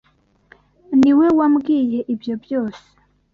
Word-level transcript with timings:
Niwe 0.99 1.25
wambwiye 1.37 1.99
ibyo 2.13 2.33
byose. 2.43 2.85